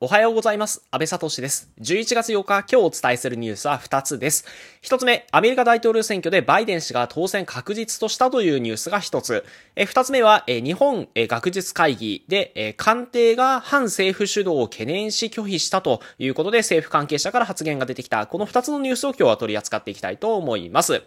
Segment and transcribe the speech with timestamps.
[0.00, 0.86] おはようございます。
[0.92, 1.72] 安倍聡です。
[1.80, 4.44] 11月8日、今日お伝えするニュースは2つです。
[4.82, 9.44] 1つ目、アメリカ大統領選挙でバイデン氏が当選確実としたというニュースが1つ。
[9.74, 21.02] え2つ目は、日本学術会議で、官邸が反政府主導を懸念し拒否したということで政府関係者から発言が出てきた、この2つのニュースを今日は取り扱っていきたいと思います。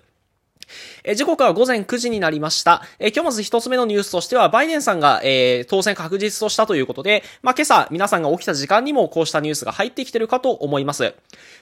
[1.03, 2.83] え時刻は午前9時になりました。
[2.99, 11.13] え今日まず一つ目のニュースとしては、バイデンさんが、えー、当選確実としたということで、まあ、今朝皆さんが起きた時間にもこうしたニュースが入ってきてるかと思います。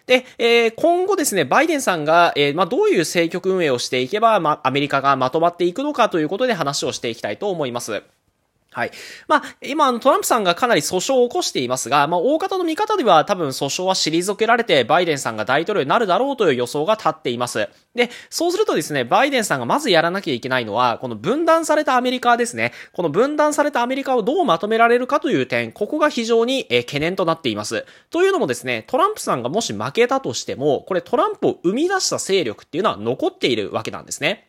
[0.07, 8.03] で、えー、今後ですね、バイデンさんが、えー、まあ、どういう政局運営をしていけば、まあ、アメリカがまとまっていくのかということで話をしていきたいと思います。
[8.71, 8.91] はい。
[9.27, 17.67] まあ、今、トランプさんがかなり訴訟を起こしていますが、まあ、大方の見方では多分訴訟は退けられて、バイデンさんが大統領になるだろうという予想が立っています。
[17.95, 22.71] で、そうするとですね、バイデンさんがまずやらなきゃいけないのは、この分断されたアメリカですね。
[22.93, 27.85] この分断されたアメリカをどうまとめられるかという点、ここが非常に、え懸念となっています。
[28.11, 34.48] というのもですね、トランプさんがもし負けたとしても、これトランプを生み出した勢力っていうのは残っているわけなんですね。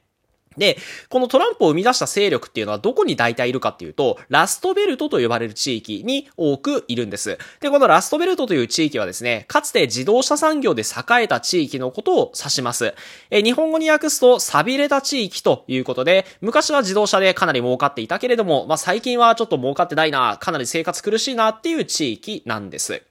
[0.57, 7.39] で、このトランプを生み出した勢力っていうのはどこに大体いるかっていうと、ラストベルトと呼ばれる地域に多くいるんです。
[7.61, 12.95] で、このラストベルトという地域はですね、かつて自動車産業で栄えた地域のことを指します。
[13.31, 23.03] え、日本語に訳すと、錆びれた地域ということで、昔は自動車でかなり儲かっていたけれども、まあ、最近はちょっと儲かってないな、かなり生活苦しいなっていう地域なんです。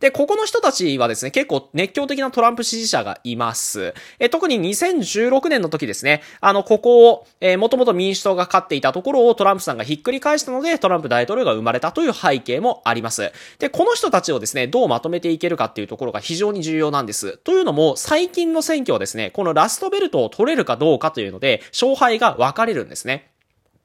[0.00, 3.94] で、ここの人たちはですね、結構熱狂的なトランプ支持者がいます。
[4.18, 13.32] え特に2016年の時ですね、あの、ここを、えー、もともと民主党が勝っていたところをトランプさんがひっくり返したので、トランプ大統領が生まれたという背景もあります。
[13.58, 17.38] で、この人たちをですね、どうまとめていけるかっていうところが非常に重要なんです。
[17.38, 23.33] というのも、最近の選挙はですね、このラストベルトを取れるかどうかというので、勝敗が分かれるんですね。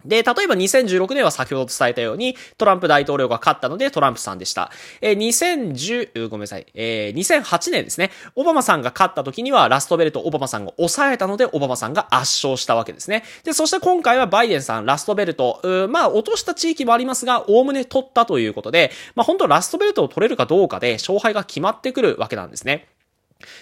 [0.05, 4.71] で、例えば2016年は先ほど伝えたように、トランプ大統領が勝ったのでトランプさんでした。
[5.01, 13.23] えー、2010、ごめんなさい、えー、2008年ですね、オバマさんが勝った時にはラストベルトオバマさんが抑えたので、オバマさんが圧勝したわけですね。
[13.43, 22.87] で、そして今回はバイデンさん、ラストベルト、まあ、落とした地域もありますが、おおむね取ったということで、まあ、本当ラストベルトを取れるかどうかで、勝敗が決まってくるわけなんですね。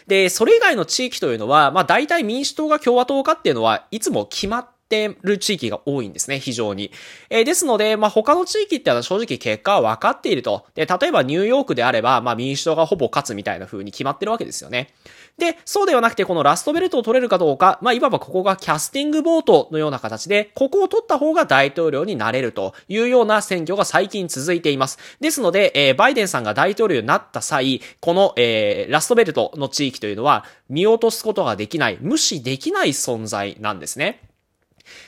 [0.05, 6.91] で、それ以外の地域というのは、まあ大体民主党が共和党かっていうのはいつも決まってってる地域が多いんですね、非常に。
[7.29, 10.65] えー、ですので、まあ、他の地域ってのは正直結果は分かっていると。
[10.75, 14.93] で、例えばニューヨークであれば、まあ、民主党がほぼ勝つみたいな風に決まってるわけですよね。
[15.37, 24.97] で、そうではなくて、このラストベルトを取れるかどうか、まあ、いわばここがキャスティングボートのような形で、ここを取った方が大統領になれるというような選挙が最近続いています。
[25.19, 34.26] ですので、えー、バイデンさんが大統領になった際、この、えー、ラストベルトの地域というのは、見落とすことができない、無視できない存在なんですね。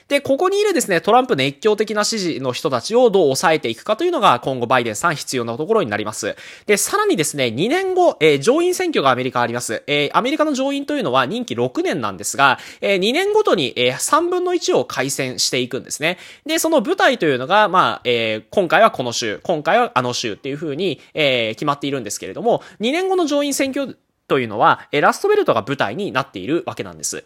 [0.07, 6.35] で、ここにいるですね、トランプ熱狂的な支持の人たちをどう抑えていくかというのが今後バイデンさん必要なところになります。
[6.65, 9.83] で、さらにですね、2年後、えー、上院選挙がアメリカあります。
[9.87, 16.17] えー、アメリカの上院というのは任期6年なんですが、えー、2年ごとに、えー、3分の1を改選していくんですね。
[16.45, 23.97] で、その舞台というのが、まあ、えー、今回はこの州、今回はあの州っていう風に、えー、決まっているんですけれども、2年後の上院選挙
[24.27, 27.25] というのは、えラストベルトが舞台になっているわけなんです。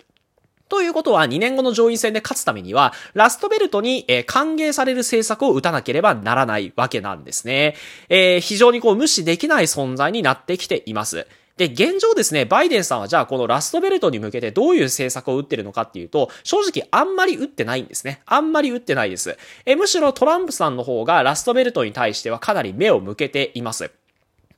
[0.74, 7.76] ということは、2年後の上院選で勝つためには、ラストベルトに、えー、歓迎される政策を打たなければならないわけなんですね。
[8.10, 11.28] えー、非常にこう無視できない存在になってきています。
[11.58, 18.24] で、現状ですね、バイデンさんはじゃあこのラストベルトに向けてどういう政策を打ってるのかっていうと、正直あんまり打ってないんですね。
[18.26, 19.38] あんまり打ってないです。
[19.68, 23.92] えむしろトランプさんの方がラストベルトに対してはかなり目を向けています。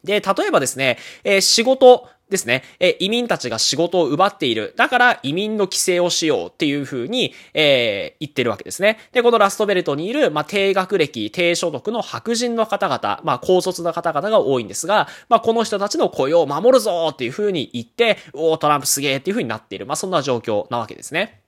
[0.06, 2.64] で、例えばですね、えー、仕事、ですね。
[2.80, 4.74] え、移民たちが仕事を奪っている。
[4.78, 8.98] だから移民の規制をしようっていうふうに、えー、言ってるわけですね。
[9.12, 19.86] で、このラストベルトにいる、まあ、低学歴、低所得の白人の方々、まあ、高卒な方々が多いんですが、まあ、この人たちの雇用を守るぞっていうふうに言って、おトランプすげえっていうふうになっている。
[19.86, 21.42] まあ、そんな状況なわけですね。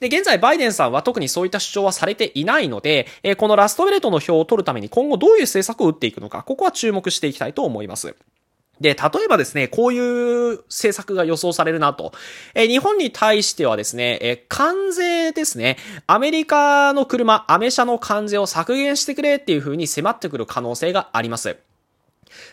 [0.00, 8.14] で、現在バイデンさんは特にそういった主張はされていないので、えー、このラストベルトの票を取るために今後どういう政策を打っていくのか、ここは注目していきたいと思います。
[8.80, 12.12] で、例えばですね、こういう政策が予想されるなと。
[12.54, 15.76] え日本に対してはですね、え関税ですね、
[16.06, 21.56] アメリカの車、アメ車の関税を削減してくれっていう風に迫ってくる可能性があります。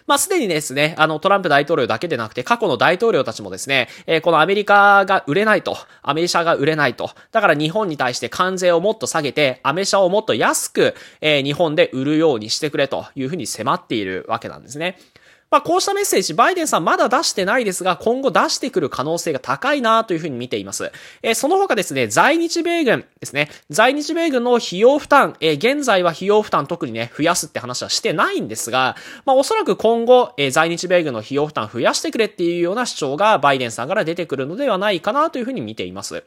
[0.07, 14.97] まあ、すでにですね、あの、トランプ大統領だけでなくて、過去の大統領たちもですね、えー、このアメリカが売れないと、アメ車が売れないと、だから日本に対して関税をもっと下げて、アメ車をもっと安く、えー、日本で売るようにしてくれというふうに迫っているわけなんですね。
[15.51, 20.93] まあ、こうしたメッセージ、バイデンさんまだ出してないですが、今後出してくる可能性が高いなというふうに見ています。
[21.23, 28.95] えー、その他ですね、在日米軍ですね、在日米軍の費用負担、えー、現在は費用負担特にね、増やすって話はしてないんですが、
[29.25, 36.23] まあ、おそらく今後、えー、在日米軍の費用負担増やしてくれっていうような主張がバイデンさんから出てくるのではないかなというふうに見ています。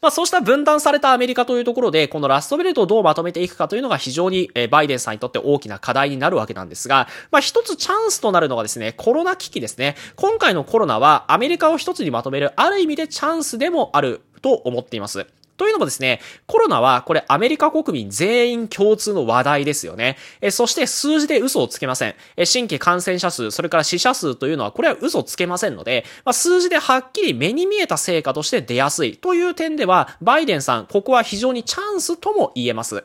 [0.00, 9.96] まあそうした分断されたアメリカというところで、このラストベルトをどうまとめていくかというのが非常に、バイデンさんにとって大きな課題になるわけなんですが、まあ一つチャンスとなるのがですね、コロナ危機ですね。
[10.16, 15.26] 今回のコロナはアメリカを一つにまとめる、ある意味でチャンスでもあると思っています。
[15.56, 20.16] というのもですね、コロナはこれアメリカ国民全員共通の話題ですよね。
[20.40, 22.14] えそして数字で嘘をつけません。
[22.36, 33.04] え新規感染者数、それから死者数というのはこれは嘘をつけませんので、まあ、数字ではっきり目に見えた成果として出やすいという点では、バイデンさん、ここは非常にチャンスとも言えます。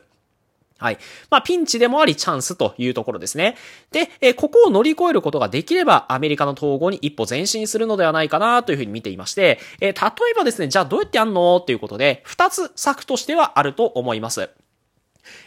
[0.82, 0.98] はい。
[1.30, 3.56] まあ、ピンチでもありチャンスというところですね。
[3.92, 9.92] で、えここを乗り越えることができれば、アメリカの統合に一歩前進するのではないかなというふうに見ていまして、え例え
[10.36, 11.58] ばですね、じゃあどうやってやんの？
[11.58, 14.50] っていうことで、二つ策としてはあると思います。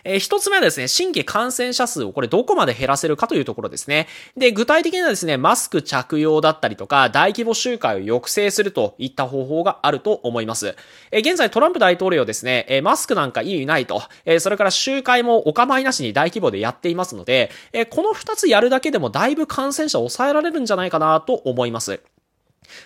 [0.03, 4.07] えー、一つ目はですね、新規感染者数をこれどこまで減らせるかというところですね。
[4.37, 10.75] で、具体的にはですね、マスク着用だったりとか、大規模集会を抑制するといった方法があると思います。
[11.11, 22.01] えー、現在トランプ大統領ですね、えー、マスクなんか意味ないと、えー、それから集会もお構いなしに大規模でやっていますので、えー、この二つやるだけでもだいぶ感染者を抑えられるんじゃないかなと思います。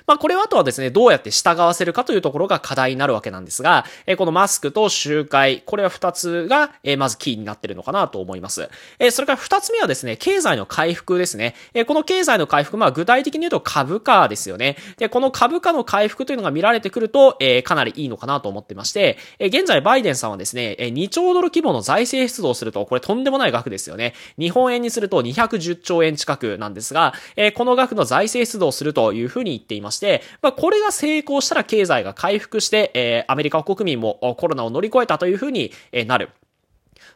[0.07, 8.69] まあ、これはあとはですね、どうやって従わせるかというところが課題になるわけなんですが、えこのマスクと集会、これは二つが、えまずキーになってるのかなと思います。
[8.99, 11.55] えそれから二つ目はですね、経済の回復ですね。
[11.73, 14.77] えこの経済の回復、まあ、具体的に言うと株価ですよね。
[14.97, 24.13] で、この株価の回復というのが見られてくると、えかなりいいのかなと思ってまして、え現在バイデンさんはですね、え2兆ドル規模の財政出動すると、これとんでもない額ですよね。
[24.37, 35.71] 日本円にすると210兆円近くなんですが、えこの額の財政出動するというふうに言ってていまして、まあ、これが成功したら経済が回復して、えー、アメリカ国民もコロナを乗り越えたというふうに
[36.07, 36.31] なる。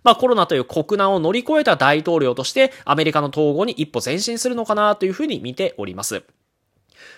[0.04, 6.24] まあコロナという国難を乗り越えた大統領としてアメリカの統合に一歩前進するのかなというふうに見ております。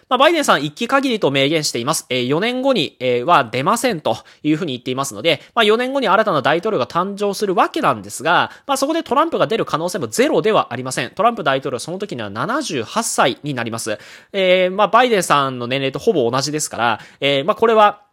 [0.09, 2.05] まあ、バイデンさん一期限りと明言しています。
[2.09, 11.11] えー、4年後に、えー、は出ませんというふうに言っていますので、まあ、4年後に新たな大統領が誕生するわけなんですが、まあ、そこでトランプが出る可能性もゼロではありません。
[11.11, 13.97] トランプ大統領その時には78歳になります。
[14.31, 18.05] えー、まあ、バイデンさんの年齢とほぼ同じですから、えー、まあ、これは、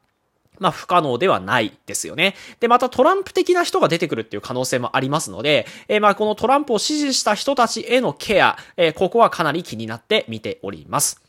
[0.62, 2.34] まあ不可能ではないですよね。
[2.60, 11.20] で、またトランプ的な人が出てくるっていう可能性もありますので、えー、まあこのトランプを支持した人たちへのケア、えー、ここはかなり気になって見ております。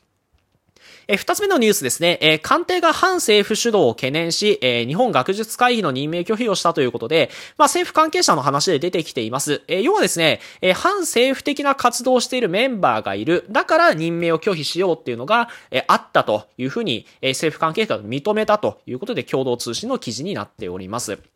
[1.07, 9.61] え二つ目のニュースですね、え官邸が反政府主導を懸念し、え日本学術会議の任命拒否をしたということで、まあ、政府関係者の話で出てきています。
[9.67, 13.45] え要はですね、え反政府的な活動をしているメンバーがいる。
[13.49, 21.32] だから任命を拒否しようっていうのが、えあったというふうに、え政府関係者が認めたということで共同通信の記事になっております。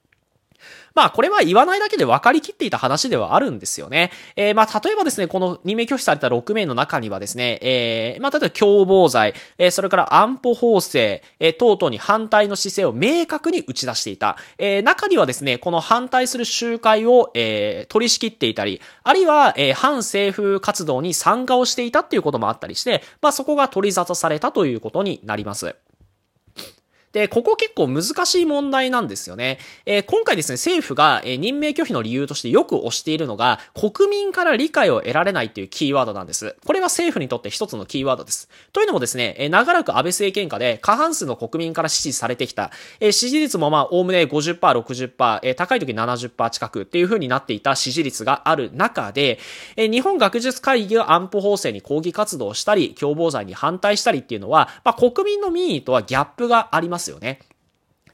[0.98, 4.10] まあ、これは言わないだけで分かりきっていた話ではあるんですよね。
[4.36, 14.38] えー、まあ、例えばですね、この任命拒否された6名の中にはですね、えー、まあ、例えば共謀罪、えー、それから安保法制、えー、等々に反対の姿勢を明確に打ち出していた。
[14.58, 25.76] えー、中にはですね、この反対する集会を、えー、取り仕切っていたり、あるいは、えー、反政府活動に参加をしていたっていうこともあったりして、まあ、そこが取り沙汰されたということになります。
[27.14, 29.60] で、ここ結構難しい問題なんですよね。
[29.86, 36.58] えー、今回ですね、政府が、え、任命拒否の理由としてよく推しているのが、国民から理解を得られないっていうキーワードなんです。
[36.66, 38.50] これは政府にとって一つのキーワードです。
[38.74, 49.40] というのもですね、え、長らく安倍政権下で過半数の国民から支持されてきた、え、支持率もまあ、おおむね50%、60%、えー、高い時70%近くっていう風になっていた支持率がある中で、
[49.76, 57.40] え、日本学術会議が安保法制に抗議活動したり、共謀罪に反対したりっていうのは、まあ、国民の民意とはギャップがありますますよね。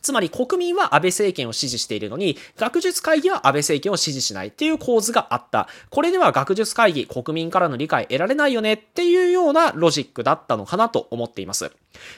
[0.02, 5.70] つまり国民は安倍政権を支持しているのに、学術会議は安倍政権を支持しないっていう構図があった。
[5.90, 11.72] これでは学術会議、国民からの理解得られないよねっていうようなロジックだったのかなと思っています。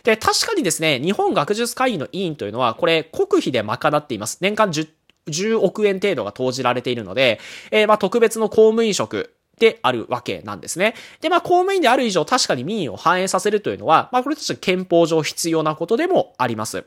[0.04, 4.40] で、確かにですね、日本学術会議の委員というのは、これ国費で賄っています。
[4.42, 4.90] 年間10
[5.28, 7.40] 10億円程度が投じられているので、
[7.72, 10.96] えー、まあ特別の公務員職、であるわけなんですね。
[11.22, 16.86] で、まあ、公務員である以上、確かに民意を反映させるというのは、まあ、これとして憲法上必要なことでもあります。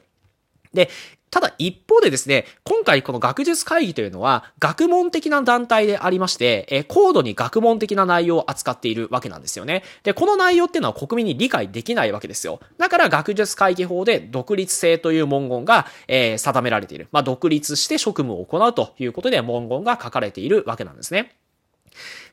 [0.74, 0.90] で、
[1.30, 9.82] ただ一方でですね、今回この学術会議というのは学問的な団体でありまして、え高度に学問的な内容を扱っているわけなんですよね。
[10.04, 12.60] で、この内容っていうのは国民に理解できないわけですよ。
[12.78, 17.08] だから学術会議法で独立性という文言が、えー、定められている。
[17.12, 21.34] まあ、独立して職務を行うということで文言が書かれているわけなんですね。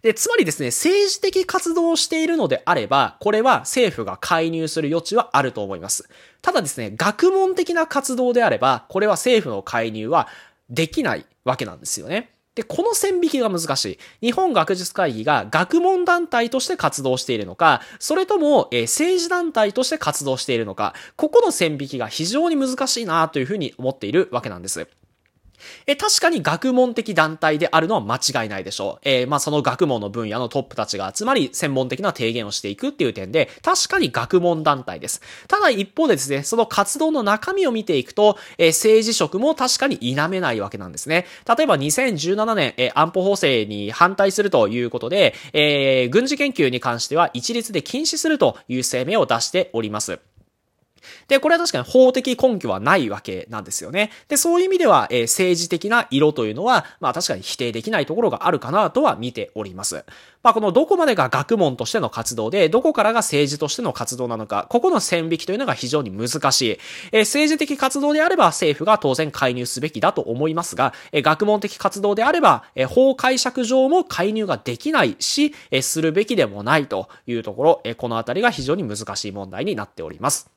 [0.01, 6.07] で、つまりですね、政治的活動をしているのであれば、これは政府が介入する余地はあると思います。
[6.41, 10.27] ただですね、学問的な活動であれば、これは政府の介入は
[10.69, 12.35] できないわけなんですよね。
[12.55, 13.85] で、この線引きが難し
[14.21, 14.27] い。
[14.27, 24.87] 日本学術会議が学問団体として活動しているのか、それとも、え、政治団体として活動しているのか、ここの線引きが非常に難しいなというふうに思っているわけなんです。
[25.87, 28.99] え、確かに学問的団体であるのは間違いないでしょう。
[29.03, 35.21] えー、まあ、その学問の分野のトップたちが集まり、専門的な提言をしていくっていう点で、確かに学問団体です。
[35.47, 41.25] ただ一方でですね、その活動の中身を見ていくと、えー、政治職も確かに否めないわけなんですね。
[41.57, 50.19] 例えば2017年、えー、安保法制に反対するということで、えー、軍事研究に関しては一律で禁止するという声明を出しております。
[51.27, 54.11] で、これは確かに法的根拠はないわけなんですよね。
[54.27, 60.05] で、そういう意味では、えー、政治的な色というのは、まあ確かに否定できないところがあるかなとは見ております。
[60.43, 66.69] まあこのどこまでが学問としての活動で、どこからが政治としての活動なのか、ここの線引きというのが非常に難しい。
[67.11, 80.54] えー、政治的活動であれば政府が当然介入すべきだと思いますが、えー、学問的活動であれば、えー、法解釈上も介入ができないし、えー、するべきでもないというところ、えー、このあたりが非常に難しい問題になっております。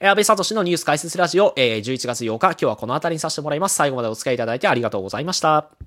[0.00, 3.76] 安倍聡のニュース解説ラジオ、えー、11月8日、今日はこの辺りにさせてもらいます。
[3.76, 5.76] 最後までお付き合いいただいてありがとうございました。